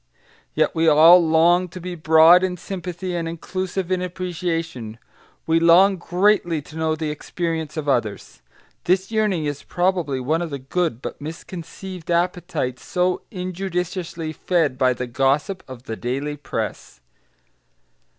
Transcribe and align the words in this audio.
Yet 0.55 0.73
we 0.73 0.87
all 0.87 1.19
long 1.23 1.67
to 1.67 1.79
be 1.79 1.93
broad 1.93 2.43
in 2.43 2.57
sympathy 2.57 3.15
and 3.15 3.27
inclusive 3.27 3.91
in 3.91 4.01
appreciation; 4.01 4.97
we 5.45 5.59
long, 5.59 5.97
greatly, 5.97 6.59
to 6.59 6.75
know 6.75 6.95
the 6.95 7.11
experience 7.11 7.77
of 7.77 7.87
others. 7.87 8.41
This 8.85 9.11
yearning 9.11 9.45
is 9.45 9.61
probably 9.61 10.19
one 10.19 10.41
of 10.41 10.49
the 10.49 10.57
good 10.57 11.03
but 11.03 11.21
misconceived 11.21 12.09
appetites 12.09 12.83
so 12.83 13.21
injudiciously 13.29 14.33
fed 14.33 14.75
by 14.75 14.93
the 14.93 15.05
gossip 15.05 15.61
of 15.67 15.83
the 15.83 15.95
daily 15.95 16.35
press. 16.35 16.99